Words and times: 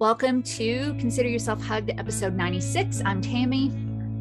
Welcome 0.00 0.44
to 0.44 0.94
Consider 1.00 1.28
Yourself 1.28 1.60
Hugged, 1.60 1.90
episode 1.98 2.32
96. 2.32 3.02
I'm 3.04 3.20
Tammy. 3.20 3.66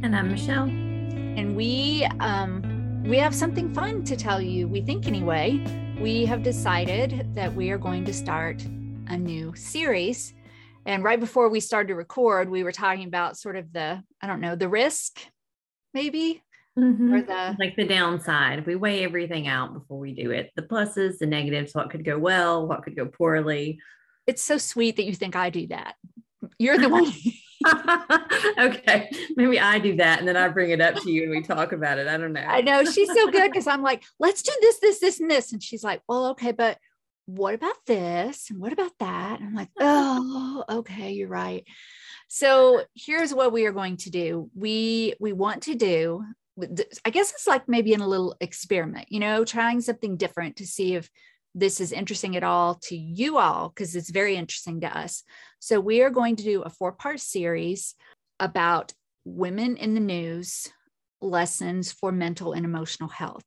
And 0.02 0.16
I'm 0.16 0.32
Michelle. 0.32 0.64
And 0.64 1.56
we 1.56 2.04
um 2.20 3.04
we 3.06 3.20
have 3.20 3.36
something 3.36 3.72
fun 3.76 4.04
to 4.06 4.16
tell 4.16 4.42
you. 4.42 4.68
We 4.68 4.82
think 4.82 5.06
anyway. 5.06 5.64
We 6.02 6.26
have 6.26 6.42
decided 6.42 7.30
that 7.36 7.54
we 7.54 7.70
are 7.70 7.78
going 7.78 8.06
to 8.06 8.14
start 8.14 8.64
a 9.06 9.18
new 9.18 9.54
series. 9.56 10.34
And 10.88 11.04
right 11.04 11.20
before 11.20 11.48
we 11.48 11.60
started 11.60 11.90
to 11.90 11.96
record, 11.96 12.50
we 12.50 12.64
were 12.64 12.72
talking 12.72 13.08
about 13.08 13.38
sort 13.38 13.56
of 13.56 13.72
the, 13.72 14.02
I 14.20 14.26
don't 14.26 14.42
know, 14.42 14.56
the 14.56 14.70
risk, 14.70 15.20
maybe, 15.94 16.42
mm-hmm. 16.76 17.14
or 17.14 17.22
the 17.22 17.56
like 17.60 17.76
the 17.76 17.86
downside. 17.86 18.66
We 18.66 18.76
weigh 18.76 19.04
everything 19.04 19.48
out 19.48 19.76
before 19.76 20.00
we 20.00 20.16
do 20.16 20.32
it. 20.32 20.50
The 20.56 20.64
pluses, 20.64 21.20
the 21.20 21.28
negatives, 21.28 21.76
what 21.76 21.92
could 21.92 22.04
go 22.04 22.18
well, 22.18 22.66
what 22.66 22.82
could 22.82 22.96
go 22.96 23.06
poorly 23.06 23.80
it's 24.28 24.44
so 24.44 24.58
sweet 24.58 24.98
that 24.98 25.06
you 25.06 25.14
think 25.14 25.36
I 25.36 25.50
do 25.50 25.68
that. 25.68 25.96
You're 26.60 26.78
the 26.78 26.90
one. 26.90 27.12
okay, 28.60 29.10
maybe 29.36 29.60
I 29.60 29.80
do 29.80 29.96
that, 29.98 30.20
and 30.20 30.28
then 30.28 30.38
I 30.38 30.48
bring 30.50 30.70
it 30.70 30.82
up 30.82 30.96
to 30.96 31.12
you 31.12 31.24
and 31.24 31.32
we 31.32 31.42
talk 31.42 31.72
about 31.72 31.98
it. 31.98 32.08
I 32.08 32.18
don't 32.18 32.34
know. 32.34 32.42
I 32.42 32.62
know 32.62 32.86
she's 32.86 33.08
so 33.08 33.32
good 33.32 33.52
because 33.52 33.68
I'm 33.68 33.82
like, 33.82 34.04
let's 34.20 34.42
do 34.42 34.52
this, 34.62 34.80
this, 34.80 35.00
this, 35.00 35.20
and 35.20 35.32
this, 35.32 35.54
and 35.54 35.64
she's 35.64 35.84
like, 35.84 36.02
well, 36.08 36.28
okay, 36.28 36.52
but 36.52 36.78
what 37.26 37.54
about 37.54 37.76
this 37.86 38.50
and 38.50 38.60
what 38.60 38.74
about 38.74 38.94
that? 39.00 39.40
And 39.40 39.50
I'm 39.50 39.56
like, 39.56 39.70
oh, 39.80 40.64
okay, 40.70 41.12
you're 41.12 41.28
right. 41.28 41.66
So 42.28 42.84
here's 42.96 43.34
what 43.34 43.54
we 43.54 43.66
are 43.66 43.72
going 43.72 43.98
to 43.98 44.10
do. 44.10 44.50
We 44.56 45.16
we 45.20 45.34
want 45.34 45.64
to 45.64 45.76
do. 45.76 46.24
I 47.06 47.12
guess 47.12 47.32
it's 47.32 47.46
like 47.46 47.68
maybe 47.68 47.94
in 47.94 48.02
a 48.02 48.08
little 48.08 48.36
experiment, 48.42 49.08
you 49.10 49.20
know, 49.20 49.46
trying 49.46 49.80
something 49.80 50.18
different 50.18 50.58
to 50.58 50.66
see 50.66 50.96
if 50.96 51.10
this 51.58 51.82
is 51.82 51.92
interesting 51.92 52.36
at 52.36 52.44
all 52.44 52.76
to 52.76 52.96
you 52.96 53.38
all 53.38 53.70
because 53.70 53.96
it's 53.96 54.12
very 54.12 54.36
interesting 54.36 54.82
to 54.82 54.98
us. 54.98 55.24
So, 55.60 55.80
we 55.80 56.02
are 56.02 56.12
going 56.12 56.36
to 56.38 56.44
do 56.44 56.62
a 56.62 56.70
four 56.70 56.92
part 56.92 57.20
series 57.20 57.96
about 58.40 58.94
women 59.26 59.78
in 59.78 59.94
the 59.94 60.00
news 60.00 60.70
lessons 61.20 61.92
for 61.92 62.12
mental 62.12 62.54
and 62.54 62.64
emotional 62.64 63.10
health. 63.10 63.46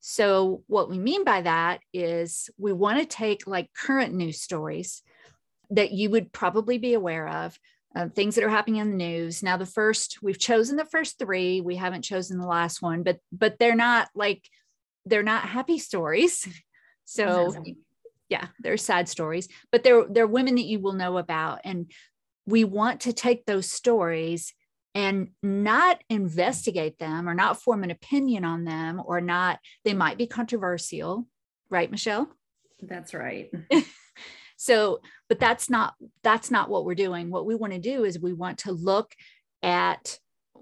So, 0.00 0.62
what 0.68 0.88
we 0.88 0.98
mean 0.98 1.24
by 1.24 1.42
that 1.42 1.80
is 1.92 2.48
we 2.58 2.72
want 2.72 3.00
to 3.00 3.06
take 3.06 3.46
like 3.46 3.72
current 3.74 4.14
news 4.14 4.40
stories 4.40 5.02
that 5.70 5.90
you 5.90 6.10
would 6.10 6.32
probably 6.32 6.78
be 6.78 6.94
aware 6.94 7.28
of, 7.28 7.58
uh, 7.96 8.08
things 8.08 8.36
that 8.36 8.44
are 8.44 8.48
happening 8.48 8.80
in 8.80 8.90
the 8.90 8.96
news. 8.96 9.42
Now, 9.42 9.56
the 9.56 9.66
first, 9.66 10.18
we've 10.22 10.38
chosen 10.38 10.76
the 10.76 10.84
first 10.84 11.18
three, 11.18 11.60
we 11.60 11.76
haven't 11.76 12.02
chosen 12.02 12.38
the 12.38 12.46
last 12.46 12.80
one, 12.80 13.02
but 13.02 13.18
but 13.32 13.58
they're 13.58 13.74
not 13.74 14.08
like 14.14 14.48
they're 15.04 15.22
not 15.22 15.48
happy 15.48 15.78
stories 15.78 16.46
so 17.08 17.54
yeah, 18.28 18.48
they're 18.60 18.76
sad 18.76 19.08
stories, 19.08 19.48
but 19.72 19.82
they're 19.82 20.04
they're 20.04 20.26
women 20.26 20.56
that 20.56 20.66
you 20.66 20.78
will 20.78 20.92
know 20.92 21.16
about. 21.16 21.60
And 21.64 21.90
we 22.44 22.64
want 22.64 23.00
to 23.00 23.14
take 23.14 23.46
those 23.46 23.70
stories 23.70 24.52
and 24.94 25.28
not 25.42 26.02
investigate 26.10 26.98
them 26.98 27.26
or 27.26 27.32
not 27.32 27.62
form 27.62 27.82
an 27.82 27.90
opinion 27.90 28.44
on 28.44 28.64
them 28.64 29.00
or 29.02 29.22
not, 29.22 29.58
they 29.84 29.94
might 29.94 30.18
be 30.18 30.26
controversial, 30.26 31.26
right, 31.70 31.90
Michelle? 31.90 32.28
That's 32.82 33.14
right. 33.14 33.50
so, 34.58 35.00
but 35.30 35.40
that's 35.40 35.70
not 35.70 35.94
that's 36.22 36.50
not 36.50 36.68
what 36.68 36.84
we're 36.84 36.94
doing. 36.94 37.30
What 37.30 37.46
we 37.46 37.54
want 37.54 37.72
to 37.72 37.78
do 37.78 38.04
is 38.04 38.20
we 38.20 38.34
want 38.34 38.58
to 38.58 38.72
look 38.72 39.14
at 39.62 40.18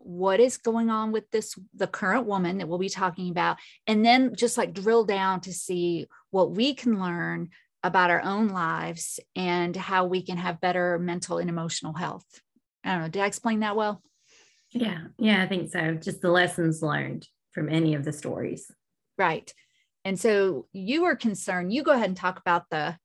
what 0.07 0.39
is 0.39 0.57
going 0.57 0.89
on 0.89 1.11
with 1.11 1.29
this 1.33 1.59
the 1.75 1.89
current 1.89 2.27
woman 2.27 2.59
that 2.59 2.69
we'll 2.69 2.79
be 2.79 2.89
talking 2.89 3.29
about 3.29 3.57
and 3.89 4.05
then 4.05 4.37
just 4.37 4.57
like 4.57 4.73
drill 4.73 5.05
down 5.05 5.41
to 5.41 5.53
see 5.53 6.07
what 6.37 6.51
we 6.51 6.75
can 6.75 7.01
learn 7.01 7.49
about 7.83 8.11
our 8.11 8.23
own 8.23 8.49
lives 8.49 9.19
and 9.35 9.75
how 9.75 10.05
we 10.05 10.21
can 10.21 10.37
have 10.37 10.61
better 10.61 10.99
mental 10.99 11.39
and 11.39 11.49
emotional 11.49 11.95
health. 11.95 12.27
I 12.85 12.93
don't 12.93 13.01
know 13.01 13.09
did 13.09 13.23
i 13.23 13.27
explain 13.27 13.61
that 13.61 13.75
well? 13.75 14.03
Yeah 14.71 14.99
yeah 15.19 15.43
i 15.43 15.47
think 15.47 15.71
so. 15.71 15.95
Just 15.95 16.21
the 16.21 16.31
lessons 16.31 16.83
learned 16.83 17.27
from 17.53 17.71
any 17.71 17.95
of 17.95 18.05
the 18.05 18.13
stories. 18.13 18.71
Right. 19.17 19.51
And 20.05 20.21
so 20.21 20.67
you 20.75 21.05
were 21.05 21.17
concerned 21.17 21.73
you 21.73 21.83
go 21.83 21.93
ahead 21.93 22.09
and 22.09 22.17
talk 22.17 22.39
about 22.39 22.65
the 22.71 22.99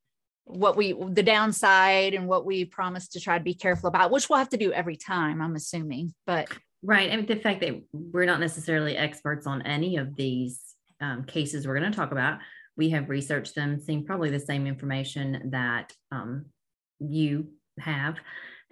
what 0.44 0.76
we 0.76 0.92
the 0.92 1.24
downside 1.24 2.14
and 2.14 2.28
what 2.28 2.46
we 2.46 2.66
promise 2.66 3.08
to 3.10 3.22
try 3.22 3.38
to 3.38 3.44
be 3.44 3.54
careful 3.54 3.88
about 3.88 4.12
which 4.12 4.28
we'll 4.28 4.40
have 4.40 4.50
to 4.50 4.58
do 4.58 4.74
every 4.74 4.98
time 4.98 5.42
i'm 5.42 5.56
assuming 5.56 6.14
but. 6.28 6.50
Right. 6.84 7.12
And 7.12 7.28
the 7.28 7.36
fact 7.36 7.62
that 7.62 7.80
we're 7.94 8.26
not 8.26 8.40
necessarily 8.40 8.98
experts 8.98 9.46
on 9.46 9.62
any 9.62 9.98
of 9.98 10.16
these 10.16 10.60
um, 11.02 11.24
cases 11.24 11.68
we're 11.68 11.78
going 11.78 11.92
to 11.92 11.96
talk 11.96 12.12
about, 12.12 12.40
we 12.78 12.90
have 12.90 13.10
researched 13.10 13.56
them, 13.56 13.80
seen 13.80 14.06
probably 14.06 14.30
the 14.30 14.40
same 14.40 14.68
information 14.68 15.50
that 15.52 15.92
um, 16.12 16.46
you 17.00 17.50
have. 17.80 18.16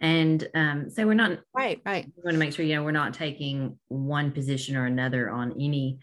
And 0.02 0.48
um, 0.56 0.90
so 0.90 1.06
we're 1.06 1.14
not 1.14 1.40
right, 1.54 1.82
right. 1.86 2.06
We 2.06 2.24
want 2.24 2.36
to 2.36 2.40
make 2.40 2.54
sure, 2.54 2.66
you 2.66 2.76
know, 2.76 2.84
we're 2.84 2.92
not 2.92 3.14
taking 3.14 3.78
one 3.90 4.32
position 4.32 4.78
or 4.78 4.86
another 4.86 5.30
on 5.30 5.52
any 5.54 6.00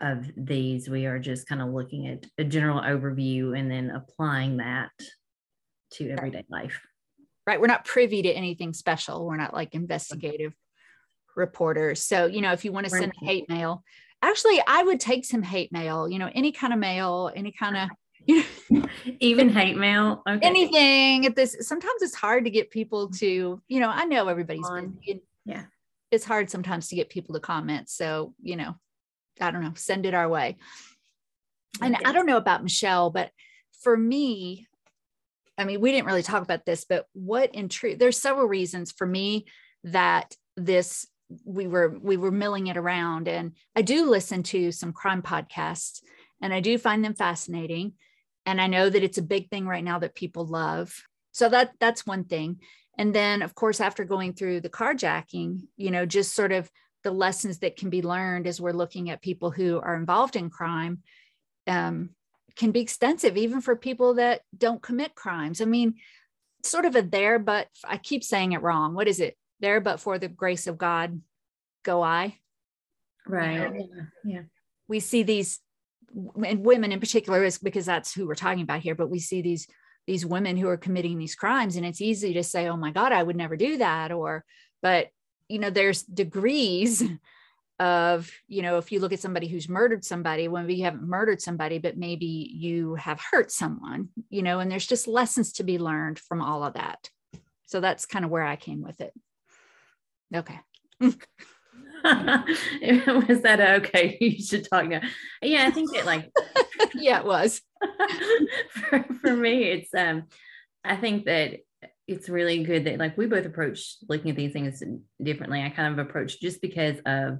of 0.00 0.28
these. 0.36 0.88
We 0.88 1.06
are 1.06 1.18
just 1.18 1.46
kind 1.46 1.62
of 1.62 1.68
looking 1.68 2.08
at 2.08 2.26
a 2.38 2.44
general 2.44 2.80
overview 2.80 3.56
and 3.56 3.70
then 3.70 3.90
applying 3.90 4.56
that 4.56 4.90
to 5.92 6.10
everyday 6.10 6.38
right. 6.38 6.62
life. 6.64 6.80
Right. 7.46 7.60
We're 7.60 7.68
not 7.68 7.84
privy 7.84 8.22
to 8.22 8.30
anything 8.30 8.74
special. 8.74 9.24
We're 9.24 9.36
not 9.36 9.54
like 9.54 9.74
investigative 9.74 10.52
reporters. 11.36 12.02
So, 12.02 12.26
you 12.26 12.40
know, 12.40 12.52
if 12.52 12.64
you 12.64 12.72
want 12.72 12.86
to 12.86 12.90
send 12.90 13.12
hate 13.22 13.48
mail, 13.48 13.84
actually, 14.22 14.60
I 14.66 14.82
would 14.82 15.00
take 15.00 15.24
some 15.24 15.42
hate 15.42 15.72
mail, 15.72 16.08
you 16.08 16.18
know, 16.18 16.30
any 16.34 16.52
kind 16.52 16.72
of 16.72 16.78
mail, 16.78 17.30
any 17.34 17.52
kind 17.52 17.76
of, 17.76 17.88
you 18.26 18.44
know, 18.70 18.86
even 19.20 19.48
hate 19.48 19.76
mail, 19.76 20.22
okay. 20.28 20.46
anything 20.46 21.26
at 21.26 21.36
this. 21.36 21.56
Sometimes 21.60 22.02
it's 22.02 22.14
hard 22.14 22.44
to 22.44 22.50
get 22.50 22.70
people 22.70 23.10
to, 23.12 23.62
you 23.68 23.80
know, 23.80 23.88
I 23.88 24.04
know 24.04 24.28
everybody's 24.28 24.68
busy. 24.68 25.22
Yeah. 25.44 25.64
It's 26.10 26.24
hard 26.24 26.50
sometimes 26.50 26.88
to 26.88 26.96
get 26.96 27.10
people 27.10 27.34
to 27.34 27.40
comment. 27.40 27.88
So, 27.88 28.34
you 28.40 28.56
know, 28.56 28.74
I 29.40 29.50
don't 29.50 29.62
know, 29.62 29.72
send 29.76 30.06
it 30.06 30.14
our 30.14 30.28
way. 30.28 30.56
And 31.80 31.96
I 32.04 32.12
don't 32.12 32.26
know 32.26 32.38
about 32.38 32.62
Michelle, 32.62 33.10
but 33.10 33.30
for 33.82 33.96
me, 33.96 34.66
I 35.56 35.64
mean, 35.64 35.80
we 35.80 35.92
didn't 35.92 36.06
really 36.06 36.22
talk 36.22 36.42
about 36.42 36.64
this, 36.64 36.84
but 36.88 37.06
what 37.12 37.54
in 37.54 37.68
truth, 37.68 37.98
there's 37.98 38.20
several 38.20 38.46
reasons 38.46 38.92
for 38.92 39.06
me 39.06 39.46
that 39.84 40.34
this 40.56 41.06
we 41.44 41.66
were 41.66 41.96
we 42.00 42.16
were 42.16 42.30
milling 42.30 42.66
it 42.68 42.76
around. 42.76 43.28
And 43.28 43.52
i 43.76 43.82
do 43.82 44.08
listen 44.08 44.42
to 44.44 44.72
some 44.72 44.92
crime 44.92 45.22
podcasts 45.22 46.00
and 46.40 46.52
i 46.52 46.60
do 46.60 46.78
find 46.78 47.04
them 47.04 47.14
fascinating. 47.14 47.94
And 48.46 48.60
i 48.60 48.66
know 48.66 48.88
that 48.88 49.02
it's 49.02 49.18
a 49.18 49.22
big 49.22 49.50
thing 49.50 49.66
right 49.66 49.84
now 49.84 49.98
that 49.98 50.14
people 50.14 50.46
love. 50.46 51.02
So 51.32 51.48
that 51.48 51.72
that's 51.80 52.06
one 52.06 52.24
thing. 52.24 52.60
And 52.96 53.14
then 53.14 53.42
of 53.42 53.54
course 53.54 53.80
after 53.80 54.04
going 54.04 54.32
through 54.32 54.60
the 54.60 54.70
carjacking 54.70 55.62
you 55.76 55.90
know 55.90 56.06
just 56.06 56.34
sort 56.34 56.52
of 56.52 56.70
the 57.04 57.10
lessons 57.10 57.58
that 57.58 57.76
can 57.76 57.90
be 57.90 58.02
learned 58.02 58.46
as 58.46 58.60
we're 58.60 58.72
looking 58.72 59.08
at 59.08 59.22
people 59.22 59.50
who 59.50 59.78
are 59.80 59.94
involved 59.94 60.34
in 60.34 60.50
crime 60.50 61.02
um, 61.68 62.10
can 62.56 62.72
be 62.72 62.80
extensive 62.80 63.36
even 63.36 63.60
for 63.60 63.76
people 63.76 64.14
that 64.14 64.40
don't 64.56 64.82
commit 64.82 65.14
crimes. 65.14 65.60
I 65.60 65.66
mean 65.66 65.94
sort 66.64 66.84
of 66.84 66.96
a 66.96 67.02
there 67.02 67.38
but 67.38 67.68
i 67.84 67.96
keep 67.96 68.24
saying 68.24 68.52
it 68.52 68.62
wrong. 68.62 68.94
What 68.94 69.06
is 69.06 69.20
it 69.20 69.37
there, 69.60 69.80
but 69.80 70.00
for 70.00 70.18
the 70.18 70.28
grace 70.28 70.66
of 70.66 70.78
God, 70.78 71.20
go 71.84 72.02
I. 72.02 72.38
Right. 73.26 73.72
Yeah. 73.74 74.02
yeah. 74.24 74.40
We 74.88 75.00
see 75.00 75.22
these, 75.22 75.60
and 76.44 76.64
women 76.64 76.92
in 76.92 77.00
particular, 77.00 77.44
is 77.44 77.58
because 77.58 77.86
that's 77.86 78.14
who 78.14 78.26
we're 78.26 78.34
talking 78.34 78.62
about 78.62 78.80
here. 78.80 78.94
But 78.94 79.10
we 79.10 79.18
see 79.18 79.42
these 79.42 79.66
these 80.06 80.24
women 80.24 80.56
who 80.56 80.68
are 80.68 80.78
committing 80.78 81.18
these 81.18 81.34
crimes, 81.34 81.76
and 81.76 81.84
it's 81.84 82.00
easy 82.00 82.32
to 82.34 82.42
say, 82.42 82.68
"Oh 82.68 82.76
my 82.76 82.90
God, 82.90 83.12
I 83.12 83.22
would 83.22 83.36
never 83.36 83.56
do 83.56 83.76
that," 83.78 84.10
or, 84.10 84.44
but 84.80 85.08
you 85.48 85.58
know, 85.58 85.68
there's 85.68 86.02
degrees 86.02 87.02
of 87.80 88.30
you 88.48 88.62
know 88.62 88.78
if 88.78 88.90
you 88.90 88.98
look 88.98 89.12
at 89.12 89.20
somebody 89.20 89.46
who's 89.46 89.68
murdered 89.68 90.04
somebody 90.04 90.48
when 90.48 90.66
we 90.66 90.80
haven't 90.80 91.06
murdered 91.06 91.40
somebody 91.40 91.78
but 91.78 91.96
maybe 91.96 92.26
you 92.26 92.96
have 92.96 93.20
hurt 93.20 93.52
someone 93.52 94.08
you 94.30 94.42
know 94.42 94.58
and 94.58 94.70
there's 94.70 94.86
just 94.86 95.06
lessons 95.06 95.52
to 95.52 95.62
be 95.62 95.78
learned 95.78 96.18
from 96.18 96.42
all 96.42 96.64
of 96.64 96.74
that 96.74 97.08
so 97.66 97.80
that's 97.80 98.04
kind 98.04 98.24
of 98.24 98.32
where 98.32 98.42
i 98.42 98.56
came 98.56 98.82
with 98.82 99.00
it 99.00 99.12
Okay. 100.34 100.58
was 102.04 103.42
that 103.42 103.60
okay? 103.60 104.16
You 104.20 104.42
should 104.42 104.68
talk 104.68 104.86
now. 104.86 105.00
Yeah, 105.42 105.66
I 105.66 105.70
think 105.70 105.92
that 105.94 106.06
like 106.06 106.30
yeah, 106.94 107.20
it 107.20 107.26
was. 107.26 107.60
for, 108.70 109.04
for 109.20 109.36
me, 109.36 109.64
it's 109.64 109.94
um 109.94 110.24
I 110.84 110.96
think 110.96 111.24
that 111.26 111.60
it's 112.06 112.28
really 112.28 112.64
good 112.64 112.84
that 112.84 112.98
like 112.98 113.16
we 113.18 113.26
both 113.26 113.46
approach 113.46 113.96
looking 114.08 114.30
at 114.30 114.36
these 114.36 114.52
things 114.52 114.82
differently. 115.22 115.62
I 115.62 115.70
kind 115.70 115.92
of 115.92 116.06
approach 116.06 116.40
just 116.40 116.60
because 116.60 116.98
of 117.04 117.38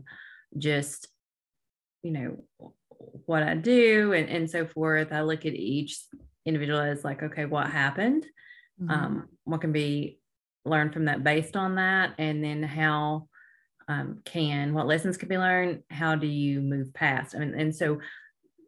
just 0.56 1.08
you 2.02 2.12
know 2.12 2.44
what 3.26 3.42
I 3.42 3.54
do 3.54 4.12
and, 4.12 4.28
and 4.28 4.50
so 4.50 4.66
forth. 4.66 5.12
I 5.12 5.22
look 5.22 5.46
at 5.46 5.54
each 5.54 6.04
individual 6.46 6.80
as 6.80 7.04
like, 7.04 7.22
okay, 7.22 7.44
what 7.44 7.70
happened? 7.70 8.24
Mm-hmm. 8.80 8.90
Um, 8.90 9.28
what 9.44 9.60
can 9.60 9.72
be 9.72 10.17
learn 10.68 10.90
from 10.90 11.06
that 11.06 11.24
based 11.24 11.56
on 11.56 11.76
that? 11.76 12.14
And 12.18 12.42
then 12.42 12.62
how 12.62 13.28
um, 13.88 14.20
can 14.24 14.74
what 14.74 14.86
lessons 14.86 15.16
can 15.16 15.28
be 15.28 15.38
learned? 15.38 15.82
How 15.90 16.14
do 16.14 16.26
you 16.26 16.60
move 16.60 16.92
past? 16.94 17.34
And, 17.34 17.54
and 17.54 17.74
so 17.74 18.00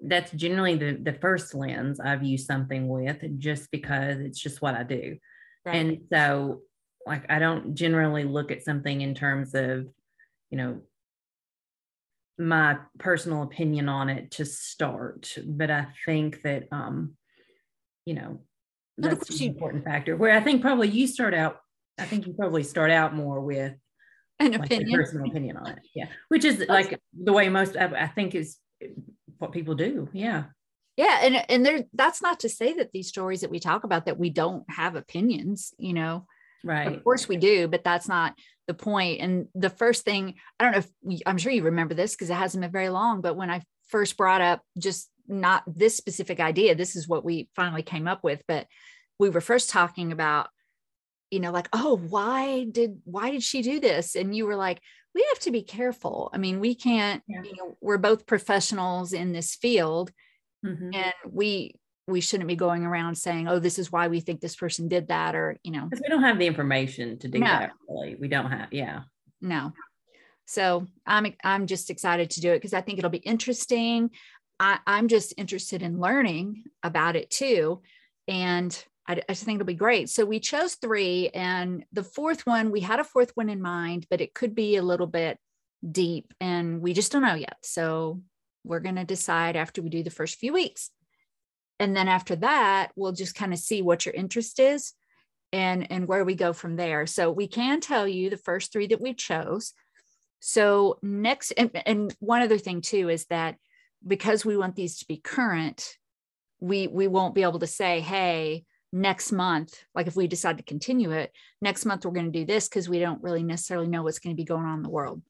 that's 0.02 0.30
generally 0.32 0.76
the, 0.76 0.92
the 0.92 1.12
first 1.12 1.54
lens 1.54 2.00
i 2.00 2.16
view 2.16 2.38
something 2.38 2.88
with 2.88 3.18
just 3.38 3.70
because 3.70 4.18
it's 4.18 4.40
just 4.40 4.62
what 4.62 4.74
i 4.74 4.82
do. 4.82 5.18
Right. 5.64 5.76
And 5.76 5.98
so, 6.10 6.62
like, 7.06 7.30
I 7.30 7.38
don't 7.38 7.74
generally 7.74 8.24
look 8.24 8.50
at 8.50 8.64
something 8.64 9.00
in 9.00 9.14
terms 9.14 9.54
of, 9.54 9.86
you 10.50 10.58
know, 10.58 10.80
my 12.38 12.78
personal 12.98 13.42
opinion 13.42 13.88
on 13.88 14.08
it 14.08 14.30
to 14.32 14.46
start, 14.46 15.36
but 15.44 15.70
I 15.70 15.88
think 16.06 16.40
that, 16.42 16.68
um, 16.72 17.16
you 18.06 18.14
know, 18.14 18.40
that's 18.96 19.40
an 19.40 19.48
important 19.48 19.84
factor. 19.84 20.16
Where 20.16 20.34
I 20.34 20.40
think 20.40 20.62
probably 20.62 20.88
you 20.88 21.06
start 21.06 21.34
out, 21.34 21.60
I 22.00 22.04
think 22.04 22.26
you 22.26 22.32
probably 22.32 22.62
start 22.62 22.90
out 22.90 23.14
more 23.14 23.40
with 23.40 23.74
an 24.38 24.52
like 24.52 24.64
opinion, 24.64 24.98
personal 24.98 25.28
opinion 25.28 25.56
on 25.56 25.68
it. 25.68 25.78
Yeah, 25.94 26.06
which 26.28 26.44
is 26.44 26.64
like 26.68 26.98
the 27.12 27.32
way 27.32 27.48
most 27.48 27.76
I, 27.76 27.86
I 27.86 28.06
think 28.06 28.34
is 28.34 28.56
what 29.38 29.52
people 29.52 29.74
do. 29.74 30.08
Yeah 30.12 30.44
yeah 31.00 31.20
and 31.22 31.44
and 31.50 31.64
there 31.64 31.84
that's 31.94 32.20
not 32.20 32.40
to 32.40 32.48
say 32.48 32.74
that 32.74 32.92
these 32.92 33.08
stories 33.08 33.40
that 33.40 33.50
we 33.50 33.58
talk 33.58 33.84
about 33.84 34.04
that 34.04 34.18
we 34.18 34.28
don't 34.28 34.64
have 34.68 34.96
opinions 34.96 35.72
you 35.78 35.94
know 35.94 36.26
right 36.62 36.88
of 36.88 37.02
course 37.02 37.26
we 37.26 37.36
do 37.36 37.66
but 37.68 37.82
that's 37.82 38.06
not 38.06 38.34
the 38.66 38.74
point. 38.74 39.20
and 39.20 39.48
the 39.54 39.70
first 39.70 40.04
thing 40.04 40.34
i 40.58 40.64
don't 40.64 40.72
know 40.72 40.78
if 40.78 40.90
we, 41.02 41.20
i'm 41.26 41.38
sure 41.38 41.50
you 41.50 41.62
remember 41.62 41.94
this 41.94 42.14
because 42.14 42.28
it 42.28 42.34
hasn't 42.34 42.60
been 42.60 42.70
very 42.70 42.90
long 42.90 43.22
but 43.22 43.34
when 43.34 43.50
i 43.50 43.62
first 43.88 44.16
brought 44.16 44.42
up 44.42 44.60
just 44.78 45.10
not 45.26 45.62
this 45.66 45.96
specific 45.96 46.38
idea 46.38 46.74
this 46.74 46.94
is 46.96 47.08
what 47.08 47.24
we 47.24 47.48
finally 47.56 47.82
came 47.82 48.06
up 48.06 48.22
with 48.22 48.42
but 48.46 48.66
we 49.18 49.30
were 49.30 49.40
first 49.40 49.70
talking 49.70 50.12
about 50.12 50.48
you 51.30 51.40
know 51.40 51.52
like 51.52 51.68
oh 51.72 51.96
why 51.96 52.66
did 52.70 53.00
why 53.04 53.30
did 53.30 53.42
she 53.42 53.62
do 53.62 53.80
this? 53.80 54.14
And 54.16 54.34
you 54.34 54.46
were 54.46 54.56
like 54.56 54.80
we 55.14 55.26
have 55.32 55.40
to 55.40 55.50
be 55.50 55.62
careful. 55.62 56.30
I 56.32 56.38
mean 56.38 56.60
we 56.60 56.74
can't 56.74 57.22
yeah. 57.26 57.42
you 57.42 57.56
know 57.56 57.76
we're 57.80 57.98
both 57.98 58.26
professionals 58.26 59.12
in 59.12 59.32
this 59.32 59.54
field 59.54 60.12
mm-hmm. 60.64 60.90
and 60.94 61.14
we 61.28 61.74
we 62.06 62.20
shouldn't 62.20 62.48
be 62.48 62.56
going 62.56 62.84
around 62.84 63.16
saying 63.16 63.48
oh 63.48 63.58
this 63.58 63.78
is 63.78 63.92
why 63.92 64.08
we 64.08 64.20
think 64.20 64.40
this 64.40 64.56
person 64.56 64.88
did 64.88 65.08
that 65.08 65.34
or 65.34 65.56
you 65.62 65.72
know. 65.72 65.84
Because 65.84 66.02
we 66.02 66.08
don't 66.08 66.22
have 66.22 66.38
the 66.38 66.46
information 66.46 67.18
to 67.18 67.28
do 67.28 67.38
no. 67.38 67.46
that 67.46 67.72
really. 67.88 68.16
We 68.16 68.28
don't 68.28 68.50
have 68.50 68.72
yeah. 68.72 69.02
No. 69.40 69.72
So 70.46 70.86
i'm 71.06 71.32
i'm 71.44 71.66
just 71.66 71.90
excited 71.90 72.30
to 72.30 72.40
do 72.40 72.50
it 72.52 72.56
because 72.56 72.74
i 72.74 72.80
think 72.80 72.98
it'll 72.98 73.10
be 73.10 73.18
interesting. 73.18 74.10
I, 74.58 74.78
i'm 74.86 75.08
just 75.08 75.32
interested 75.38 75.82
in 75.82 76.00
learning 76.00 76.64
about 76.82 77.16
it 77.16 77.30
too. 77.30 77.82
And 78.26 78.84
I, 79.10 79.22
I 79.28 79.32
just 79.32 79.44
think 79.44 79.56
it'll 79.56 79.66
be 79.66 79.74
great 79.74 80.08
so 80.08 80.24
we 80.24 80.40
chose 80.40 80.74
three 80.74 81.28
and 81.30 81.84
the 81.92 82.04
fourth 82.04 82.46
one 82.46 82.70
we 82.70 82.80
had 82.80 83.00
a 83.00 83.04
fourth 83.04 83.32
one 83.34 83.50
in 83.50 83.60
mind 83.60 84.06
but 84.10 84.20
it 84.20 84.34
could 84.34 84.54
be 84.54 84.76
a 84.76 84.82
little 84.82 85.06
bit 85.06 85.38
deep 85.90 86.32
and 86.40 86.80
we 86.80 86.92
just 86.92 87.12
don't 87.12 87.22
know 87.22 87.34
yet 87.34 87.56
so 87.62 88.20
we're 88.64 88.80
going 88.80 88.96
to 88.96 89.04
decide 89.04 89.56
after 89.56 89.82
we 89.82 89.88
do 89.88 90.02
the 90.02 90.10
first 90.10 90.38
few 90.38 90.52
weeks. 90.52 90.90
And 91.78 91.96
then 91.96 92.08
after 92.08 92.36
that, 92.36 92.90
we'll 92.94 93.12
just 93.12 93.34
kind 93.34 93.52
of 93.52 93.58
see 93.58 93.80
what 93.82 94.04
your 94.04 94.14
interest 94.14 94.60
is 94.60 94.92
and, 95.52 95.90
and 95.90 96.06
where 96.06 96.24
we 96.24 96.34
go 96.34 96.52
from 96.52 96.76
there. 96.76 97.06
So 97.06 97.30
we 97.30 97.48
can 97.48 97.80
tell 97.80 98.06
you 98.06 98.28
the 98.28 98.36
first 98.36 98.72
three 98.72 98.86
that 98.88 99.00
we 99.00 99.14
chose. 99.14 99.72
So 100.40 100.98
next, 101.02 101.52
and, 101.52 101.70
and 101.86 102.14
one 102.20 102.42
other 102.42 102.58
thing 102.58 102.82
too 102.82 103.08
is 103.08 103.26
that 103.26 103.56
because 104.06 104.44
we 104.44 104.56
want 104.56 104.76
these 104.76 104.98
to 104.98 105.06
be 105.06 105.16
current, 105.16 105.96
we 106.62 106.86
we 106.86 107.08
won't 107.08 107.34
be 107.34 107.42
able 107.42 107.58
to 107.58 107.66
say, 107.66 108.00
hey, 108.00 108.64
next 108.92 109.32
month, 109.32 109.82
like 109.94 110.06
if 110.06 110.16
we 110.16 110.26
decide 110.26 110.58
to 110.58 110.64
continue 110.64 111.12
it, 111.12 111.32
next 111.60 111.84
month 111.84 112.04
we're 112.04 112.12
going 112.12 112.30
to 112.30 112.38
do 112.38 112.44
this 112.44 112.68
because 112.68 112.88
we 112.88 112.98
don't 112.98 113.22
really 113.22 113.42
necessarily 113.42 113.86
know 113.86 114.02
what's 114.02 114.18
going 114.18 114.34
to 114.34 114.40
be 114.40 114.44
going 114.44 114.64
on 114.64 114.78
in 114.78 114.82
the 114.82 114.88
world. 114.90 115.22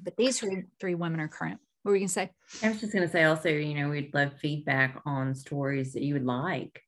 But 0.00 0.16
these 0.16 0.38
three, 0.38 0.64
three 0.80 0.94
women 0.94 1.20
are 1.20 1.28
current. 1.28 1.58
What 1.82 1.90
were 1.90 1.96
you 1.96 2.00
going 2.00 2.08
to 2.08 2.14
say? 2.14 2.30
I 2.62 2.68
was 2.68 2.80
just 2.80 2.92
going 2.92 3.06
to 3.06 3.10
say 3.10 3.24
also, 3.24 3.48
you 3.48 3.74
know, 3.74 3.88
we'd 3.88 4.14
love 4.14 4.34
feedback 4.34 5.00
on 5.06 5.34
stories 5.34 5.92
that 5.94 6.02
you 6.02 6.14
would 6.14 6.26
like. 6.26 6.82